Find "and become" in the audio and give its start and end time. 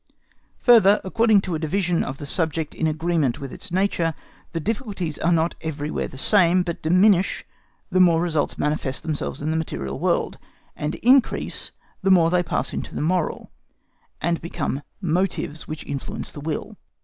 14.19-14.81